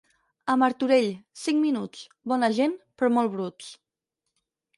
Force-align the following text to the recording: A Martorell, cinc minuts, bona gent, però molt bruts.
A 0.51 0.53
Martorell, 0.61 1.09
cinc 1.41 1.61
minuts, 1.65 2.01
bona 2.33 2.51
gent, 2.59 2.75
però 2.99 3.13
molt 3.19 3.35
bruts. 3.37 3.71